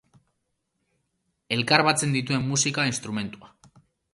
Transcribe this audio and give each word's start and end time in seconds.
Elkar 1.57 1.85
batzen 1.89 2.17
dituen 2.17 2.49
musika 2.53 2.89
instrumentua. 2.93 3.53